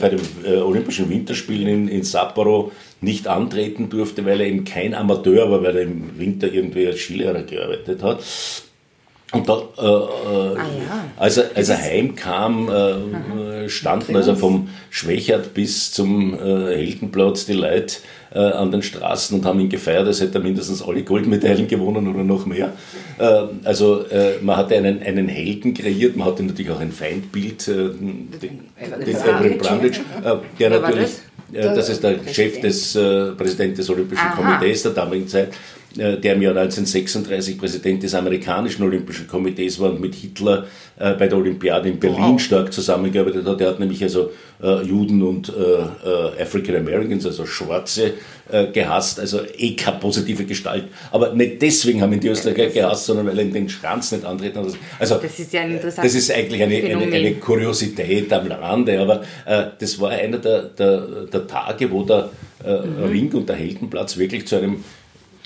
[0.01, 0.21] bei den
[0.62, 5.77] Olympischen Winterspielen in, in Sapporo nicht antreten durfte, weil er eben kein Amateur war, weil
[5.77, 8.23] er im Winter irgendwie als Skilehrer gearbeitet hat.
[9.35, 11.05] Und da, äh, äh, ah, ja.
[11.16, 17.55] als, er, als er heimkam, äh, standen also vom Schwächert bis zum äh, Heldenplatz die
[17.55, 17.97] Leute
[18.33, 22.09] äh, an den Straßen und haben ihn gefeiert, als hätte er mindestens alle Goldmedaillen gewonnen
[22.09, 22.73] oder noch mehr.
[23.18, 24.05] Äh, also
[24.42, 29.59] man hatte einen, einen Helden kreiert, man hatte natürlich auch ein Feindbild, den, den Edwin
[29.59, 30.01] Brundage,
[30.59, 31.11] der natürlich,
[31.53, 34.31] das ist der Chef des Präsidenten des Olympischen.
[34.37, 35.53] Komitees der damaligen Zeit,
[35.97, 40.67] der im Jahr 1936 Präsident des amerikanischen Olympischen Komitees war und mit Hitler
[40.99, 42.41] äh, bei der Olympiade in Berlin wow.
[42.41, 43.61] stark zusammengearbeitet hat.
[43.61, 44.31] Er hat nämlich also
[44.63, 45.53] äh, Juden und
[46.41, 48.15] African Americans, also Schwarze,
[48.73, 50.85] gehasst, also eh keine positive Gestalt.
[51.11, 54.25] Aber nicht deswegen haben ihn die Österreicher gehasst, sondern weil er in den Schranz nicht
[54.25, 54.67] antreten hat.
[54.99, 59.01] Also, das ist ja ein interessantes Das ist eigentlich eine, eine, eine, Kuriosität am Rande,
[59.01, 61.01] aber äh, das war einer der, der,
[61.33, 62.31] der Tage, wo der
[62.65, 63.05] äh, mhm.
[63.05, 64.85] Ring und der Heldenplatz wirklich zu einem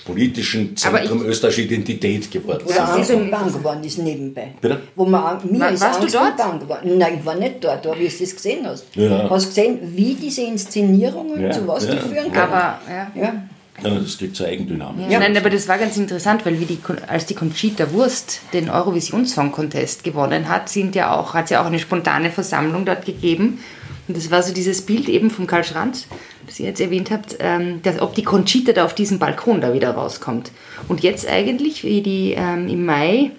[0.05, 2.69] politischen Zentrum österreichischer Identität geworden sind.
[2.69, 4.53] Wo der Angst und Bang geworden ist nebenbei.
[4.59, 4.81] Bitte?
[4.95, 6.31] Wo man, mir War, ist warst Angst du dort?
[6.31, 6.97] und Bang geworden.
[6.97, 8.85] Nein, ich war nicht dort, aber wie du das gesehen hast.
[8.95, 9.29] Ja.
[9.29, 11.51] Hast gesehen, wie diese Inszenierungen ja.
[11.51, 11.91] zu was ja.
[11.91, 12.37] die führen können.
[12.37, 13.11] Aber, ja.
[13.15, 13.43] ja.
[13.81, 15.09] Das geht zur Eigendynamik.
[15.09, 15.19] Ja.
[15.19, 19.25] Nein, aber das war ganz interessant, weil wie die, als die Conchita Wurst den Eurovision
[19.25, 23.05] Song Contest gewonnen hat, sind ja auch, hat es ja auch eine spontane Versammlung dort
[23.05, 23.59] gegeben.
[24.09, 26.07] Und das war so dieses Bild eben von Karl Schranz,
[26.47, 29.71] das ihr jetzt erwähnt habt, ähm, dass, ob die Conchita da auf diesem Balkon da
[29.71, 30.51] wieder rauskommt.
[30.87, 33.29] Und jetzt eigentlich, wie die ähm, im Mai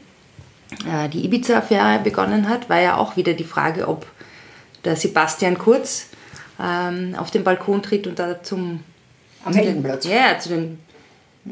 [0.87, 4.07] äh, die Ibiza-Affäre begonnen hat, war ja auch wieder die Frage, ob
[4.85, 6.07] der Sebastian Kurz
[6.63, 8.85] ähm, auf den Balkon tritt und da zum
[9.45, 10.07] Am Heldenplatz.
[10.07, 10.79] Ja, zu den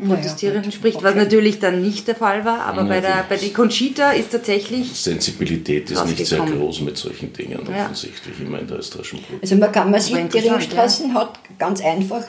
[0.06, 0.74] Protestierenden gut.
[0.74, 1.18] spricht, was Okay.
[1.24, 4.30] natürlich dann nicht der Fall war, aber Ja, bei der, die- bei der Conchita ist
[4.30, 7.84] tatsächlich Sensibilität ist nicht sehr groß mit solchen Dingen, Ja.
[7.84, 9.42] offensichtlich, immer in der österreichischen Politik.
[9.42, 12.22] Also man kann, man sieht, die Ringstraßen hat ganz einfach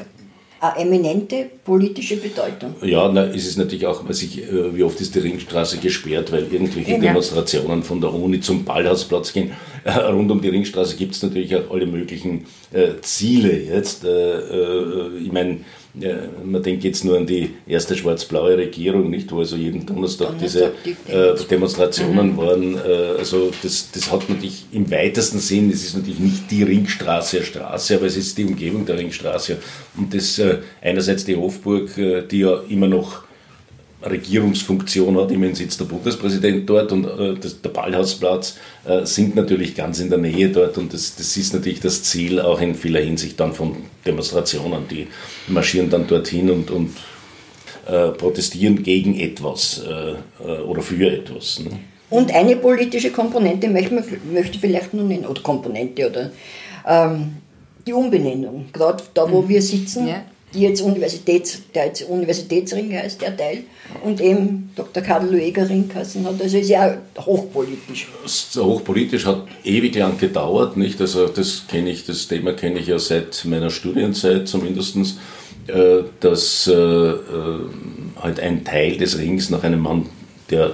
[0.61, 2.75] eine eminente politische Bedeutung.
[2.81, 6.31] Ja, na, es ist natürlich auch, weiß ich, äh, wie oft ist die Ringstraße gesperrt,
[6.33, 6.97] weil irgendwelche Ja.
[6.97, 9.51] Demonstrationen von der Uni zum Ballhausplatz gehen.
[9.85, 14.03] Äh, Rund um die Ringstraße gibt es natürlich auch alle möglichen äh, Ziele jetzt.
[14.03, 15.59] Äh, äh, ich meine,
[15.93, 20.71] man denkt jetzt nur an die erste schwarz-blaue Regierung, nicht, wo also jeden Donnerstag, diese
[21.07, 22.75] äh, Demonstrationen waren.
[22.75, 27.43] Äh, also das, das hat natürlich im weitesten Sinn, es ist natürlich nicht die Ringstraße
[27.43, 29.57] Straße, aber es ist die Umgebung der Ringstraße.
[29.97, 33.23] Und das äh, einerseits die Hofburg, äh, die ja immer noch
[34.01, 39.75] Regierungsfunktion hat, immerhin sitzt der Bundespräsident dort und äh, das, der Ballhausplatz äh, sind natürlich
[39.75, 43.01] ganz in der Nähe dort und das, das ist natürlich das Ziel auch in vieler
[43.01, 44.87] Hinsicht dann von Demonstrationen.
[44.89, 45.07] Die
[45.47, 46.91] marschieren dann dorthin und, und
[47.87, 50.11] äh, protestieren gegen etwas äh,
[50.43, 51.59] äh, oder für etwas.
[51.59, 51.71] Ne?
[52.09, 56.31] Und eine politische Komponente möchte man möchte vielleicht nur nennen, oder Komponente, oder
[56.87, 57.37] ähm,
[57.85, 58.65] die Umbenennung.
[58.71, 60.23] Gerade da, wo wir sitzen, Ja.
[60.53, 63.63] Die jetzt Universitäts, der jetzt Universitätsring heißt, der Teil,
[64.03, 65.03] und eben Dr.
[65.03, 66.41] Karl Lueger Ring geheißen hat.
[66.41, 68.07] Also ist ja hochpolitisch.
[68.55, 70.99] Hochpolitisch hat ewig lang gedauert, nicht?
[71.01, 74.97] Also das kenne ich, das Thema kenne ich ja seit meiner Studienzeit zumindest,
[75.67, 77.15] äh, dass äh, äh,
[78.19, 80.07] halt ein Teil des Rings nach einem Mann,
[80.49, 80.73] der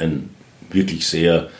[0.00, 0.30] ein
[0.70, 1.50] wirklich sehr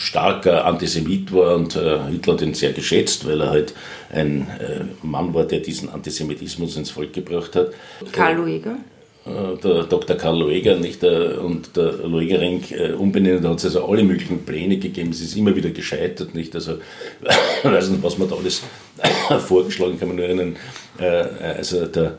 [0.00, 3.74] starker Antisemit war und äh, Hitler hat ihn sehr geschätzt, weil er halt
[4.10, 7.68] ein äh, Mann war, der diesen Antisemitismus ins Volk gebracht hat.
[8.12, 8.78] Karl Lueger.
[9.26, 10.16] Äh, der Dr.
[10.16, 14.44] Karl Lueger nicht, der, und der Luegerring äh, umbenennt, da hat es also alle möglichen
[14.46, 16.54] Pläne gegeben, es ist immer wieder gescheitert, nicht?
[16.54, 16.78] Also,
[17.22, 18.62] ich weiß nicht, was man da alles
[19.46, 20.56] vorgeschlagen kann man nur erinnern,
[20.98, 22.16] äh, also der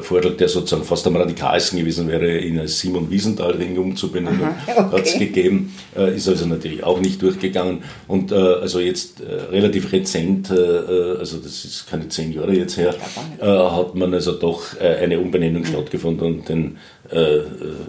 [0.00, 5.06] Vorschlag, der sozusagen fast am radikalsten gewesen wäre, ihn als Simon Wiesenthal-Ring umzubenennen, Aha, hat
[5.06, 5.26] es okay.
[5.26, 7.82] gegeben, äh, ist also natürlich auch nicht durchgegangen.
[8.06, 12.54] Und äh, also jetzt äh, relativ rezent, äh, äh, also das ist keine zehn Jahre
[12.54, 12.94] jetzt her,
[13.40, 16.78] äh, hat man also doch äh, eine Umbenennung stattgefunden und den
[17.10, 17.40] äh,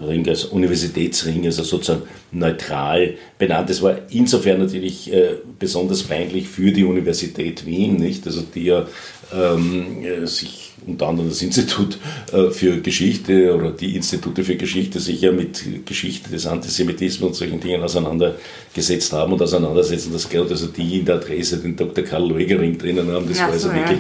[0.06, 3.70] Ring als Universitätsring, also sozusagen neutral benannt.
[3.70, 8.26] Das war insofern natürlich äh, besonders peinlich für die Universität Wien, nicht?
[8.26, 8.88] Also die ja
[9.34, 11.98] ähm, äh, sich unter anderem das Institut
[12.32, 17.36] äh, für Geschichte oder die Institute für Geschichte sich ja mit Geschichte des Antisemitismus und
[17.36, 20.12] solchen Dingen auseinandergesetzt haben und auseinandersetzen.
[20.14, 22.04] Das gehört also die in der Adresse den Dr.
[22.04, 23.28] Karl Luegering drinnen haben.
[23.28, 23.80] Das Ja, war also so, ja.
[23.90, 24.00] wirklich.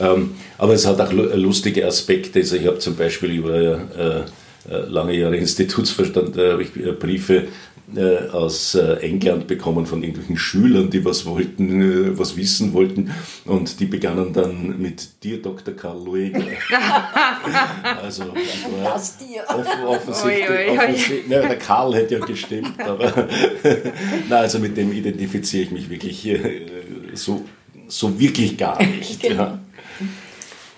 [0.00, 2.40] Ähm, aber es hat auch lu- lustige Aspekte.
[2.40, 6.92] Also ich habe zum Beispiel über äh, äh, lange Jahre Institutsverstand, äh, habe ich äh,
[6.92, 7.44] Briefe
[7.94, 13.10] äh, aus äh, England bekommen von irgendwelchen Schülern, die was wollten, äh, was wissen wollten.
[13.44, 15.74] Und die begannen dann mit dir, Dr.
[15.74, 16.40] Karl Lueger.
[18.02, 18.24] also
[18.82, 19.42] Das dir.
[19.48, 20.78] off offensichtlich, Ui, ui, ui.
[20.78, 23.28] offensichtlich na, der Karl hätte ja gestimmt, aber
[24.28, 26.66] na, also mit dem identifiziere ich mich wirklich äh,
[27.12, 27.44] so,
[27.86, 29.22] so wirklich gar nicht.
[29.30, 29.58] Ja.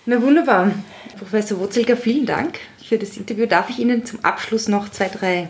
[0.06, 0.72] Na wunderbar.
[1.18, 3.46] Professor Wurzelger, vielen Dank für das Interview.
[3.46, 5.48] Darf ich Ihnen zum Abschluss noch zwei, drei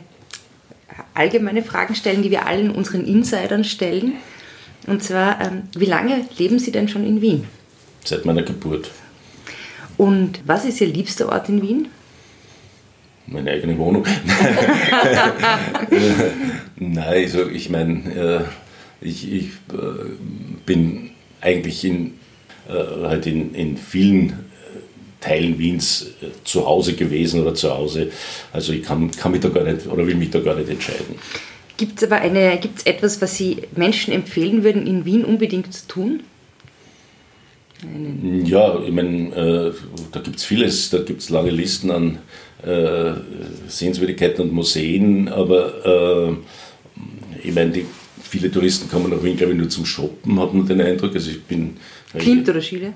[1.16, 4.14] allgemeine Fragen stellen, die wir allen unseren Insidern stellen?
[4.86, 7.44] Und zwar, ähm, wie lange leben Sie denn schon in Wien?
[8.04, 8.90] Seit meiner Geburt.
[9.96, 11.88] Und was ist Ihr liebster Ort in Wien?
[13.26, 14.06] Meine eigene Wohnung.
[16.76, 18.44] Nein, also ich meine, äh,
[19.00, 20.14] ich, ich äh,
[20.64, 22.14] bin eigentlich in,
[22.68, 24.45] äh, halt in, in vielen
[25.20, 28.10] Teilen Wiens äh, zu Hause gewesen oder zu Hause.
[28.52, 31.16] Also ich kann, kann mich da gar nicht oder will mich da gar nicht entscheiden.
[31.76, 35.86] Gibt es aber eine, gibt's etwas, was Sie Menschen empfehlen würden, in Wien unbedingt zu
[35.86, 36.20] tun?
[38.44, 39.72] Ja, ich meine, äh,
[40.10, 42.18] da gibt es vieles, da gibt es lange Listen an
[42.62, 43.12] äh,
[43.68, 46.38] Sehenswürdigkeiten und Museen, aber
[47.44, 47.84] äh, ich meine,
[48.22, 51.14] viele Touristen kommen nach Wien, glaube ich, nur zum Shoppen, hat man den Eindruck.
[51.14, 51.76] Also ich bin.
[52.18, 52.92] Klimt oder Schiele?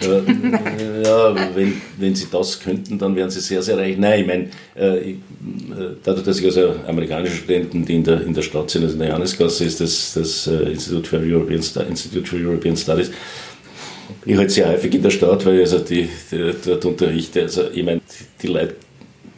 [0.00, 3.96] Äh, ja, wenn, wenn sie das könnten, dann wären sie sehr, sehr reich.
[3.96, 5.16] Nein, ich meine, äh, äh,
[6.02, 9.00] dadurch, dass ich also amerikanische Studenten, die in der, in der Stadt sind, also in
[9.00, 13.10] der Johannesgasse ist das, das äh, Institute, for European, Institute for European Studies,
[14.24, 17.42] ich halt sehr häufig in der Stadt, weil ich also die, die, dort unterrichte.
[17.42, 18.00] Also ich meine,
[18.42, 18.76] die Leute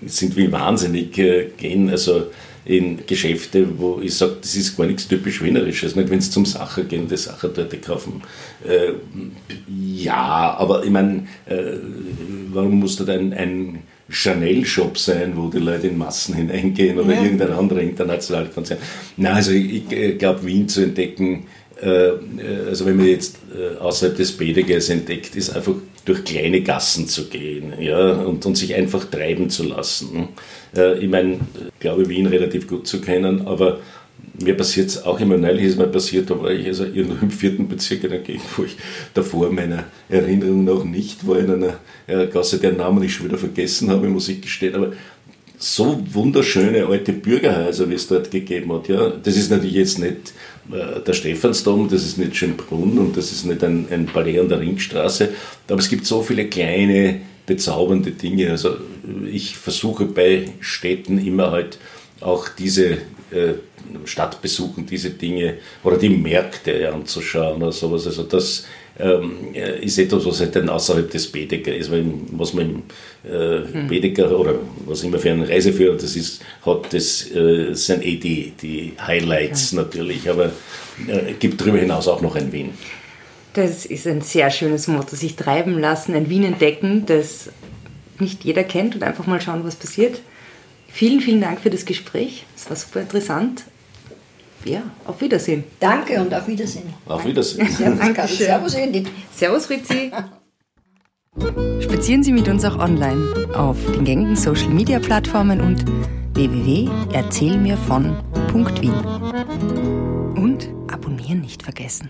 [0.06, 2.26] sind wie wahnsinnig, äh, gehen also
[2.66, 5.94] in Geschäfte, wo ich sage, das ist gar nichts typisch Wienerisches.
[5.94, 8.22] Nicht, wenn sie zum Sacher gehen, die Sacher dort kaufen.
[8.66, 8.92] Äh,
[9.96, 11.74] ja, aber ich meine, äh,
[12.52, 17.22] warum muss das ein, ein Chanel-Shop sein, wo die Leute in Massen hineingehen oder Ja.
[17.22, 18.78] irgendein anderer internationaler Konzern?
[19.16, 21.46] Na, also ich, ich glaube, Wien zu entdecken,
[21.80, 22.10] äh,
[22.68, 25.74] also wenn man jetzt äh, außerhalb des Bedegers entdeckt, ist einfach
[26.06, 30.28] durch kleine Gassen zu gehen ja, und, und sich einfach treiben zu lassen.
[30.74, 33.80] Äh, ich meine, ich glaube Wien relativ gut zu kennen, aber
[34.40, 37.30] mir passiert es auch immer, neulich ist mir passiert, da war ich also irgendwo im
[37.30, 38.76] vierten Bezirk in der Gegend, wo ich
[39.14, 43.90] davor meiner Erinnerung noch nicht war, in einer Gasse, deren Namen ich schon wieder vergessen
[43.90, 44.92] habe, muss ich gestehen, aber
[45.58, 48.88] so wunderschöne alte Bürgerhäuser, wie es dort gegeben hat.
[48.88, 50.34] Ja, das ist natürlich jetzt nicht
[50.70, 54.48] äh, der Stephansdom, das ist nicht Schönbrunn und das ist nicht ein, ein Palais an
[54.48, 55.30] der Ringstraße,
[55.68, 58.50] aber es gibt so viele kleine, bezaubernde Dinge.
[58.50, 58.76] Also
[59.30, 61.78] ich versuche bei Städten immer halt
[62.20, 62.92] auch diese
[63.30, 63.54] äh,
[64.04, 68.06] Stadtbesuchen, diese Dinge oder die Märkte anzuschauen oder sowas.
[68.06, 68.64] Also das
[68.98, 72.82] ist etwas, was halt dann außerhalb des Bedecker ist, weil was man
[73.24, 73.88] im äh, hm.
[73.88, 74.54] Bedecker oder
[74.86, 79.72] was immer für einen Reiseführer das ist, hat, das äh, sind eh die, die Highlights
[79.72, 79.82] ja.
[79.82, 80.46] natürlich, aber
[81.08, 82.70] äh, gibt darüber hinaus auch noch ein Wien.
[83.52, 87.50] Das ist ein sehr schönes Motto, sich treiben lassen, ein Wien entdecken, das
[88.18, 90.20] nicht jeder kennt und einfach mal schauen, was passiert.
[90.88, 92.46] Vielen, vielen Dank für das Gespräch.
[92.56, 93.64] Es war super interessant
[94.68, 95.64] ja, auf Wiedersehen.
[95.80, 96.92] Danke und auf Wiedersehen.
[97.06, 97.68] Auf Wiedersehen.
[97.68, 99.08] Servus, Servus Edith.
[99.34, 100.12] Servus Fritzi.
[101.80, 105.84] Spazieren Sie mit uns auch online auf den gängigen Social Media Plattformen und
[106.34, 108.94] www.erzählmirvon.wien.
[110.36, 112.08] Und abonnieren nicht vergessen.